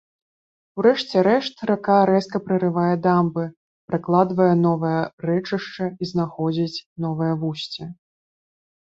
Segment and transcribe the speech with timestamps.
[0.77, 3.43] У рэшце рэшт рака рэзка прарывае дамбы,
[3.91, 4.97] пракладвае новае
[5.31, 7.83] рэчышча і знаходзіць новае вусце.